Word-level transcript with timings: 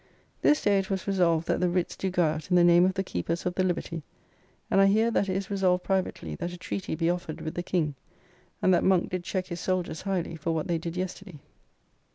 This 0.41 0.63
day 0.63 0.79
it 0.79 0.89
was 0.89 1.05
resolved 1.05 1.47
that 1.47 1.59
the 1.59 1.69
writs 1.69 1.95
do 1.95 2.09
go 2.09 2.23
out 2.23 2.49
in 2.49 2.55
the 2.55 2.63
name 2.63 2.85
of 2.85 2.95
the 2.95 3.03
Keepers 3.03 3.45
of 3.45 3.53
the 3.53 3.63
Liberty, 3.63 4.01
and 4.71 4.81
I 4.81 4.87
hear 4.87 5.11
that 5.11 5.29
it 5.29 5.35
is 5.35 5.51
resolved 5.51 5.83
privately 5.83 6.33
that 6.37 6.51
a 6.53 6.57
treaty 6.57 6.95
be 6.95 7.07
offered 7.07 7.39
with 7.39 7.53
the 7.53 7.61
King. 7.61 7.93
And 8.63 8.73
that 8.73 8.83
Monk 8.83 9.11
did 9.11 9.23
check 9.23 9.45
his 9.45 9.59
soldiers 9.59 10.01
highly 10.01 10.35
for 10.35 10.53
what 10.55 10.67
they 10.67 10.79
did 10.79 10.97
yesterday. 10.97 11.37